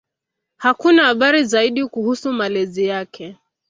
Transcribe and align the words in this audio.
Hakuna 0.57 1.05
habari 1.05 1.43
zaidi 1.43 1.85
kuhusu 1.85 2.33
malezi 2.33 2.85
yake. 2.85 3.37